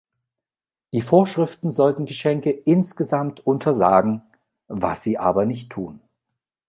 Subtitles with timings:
[0.93, 4.23] Die Vorschriften sollten Geschenke insgesamt untersagen,
[4.67, 6.01] was sie aber nicht tun.